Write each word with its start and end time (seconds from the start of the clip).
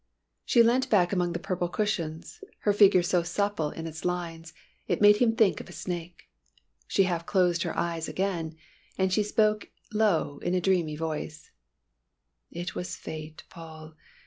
She 0.45 0.63
leant 0.63 0.89
back 0.89 1.13
among 1.13 1.33
the 1.33 1.37
purple 1.37 1.67
cushions, 1.69 2.43
her 2.61 2.73
figure 2.73 3.03
so 3.03 3.21
supple 3.21 3.69
in 3.69 3.85
its 3.85 4.03
lines, 4.03 4.51
it 4.87 4.99
made 4.99 5.17
him 5.17 5.35
think 5.35 5.61
of 5.61 5.69
a 5.69 5.73
snake. 5.73 6.23
She 6.87 7.03
half 7.03 7.27
closed 7.27 7.61
her 7.61 7.77
eyes 7.77 8.07
again 8.09 8.55
and 8.97 9.13
she 9.13 9.21
spoke 9.21 9.69
low 9.93 10.39
in 10.39 10.55
a 10.55 10.59
dreamy 10.59 10.95
voice: 10.95 11.51
"It 12.49 12.73
was 12.73 12.95
fate, 12.95 13.43
Paul. 13.51 13.93